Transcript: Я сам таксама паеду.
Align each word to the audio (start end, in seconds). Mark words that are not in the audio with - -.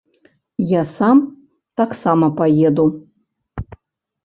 Я 0.69 0.81
сам 0.91 1.17
таксама 1.83 2.31
паеду. 2.41 2.89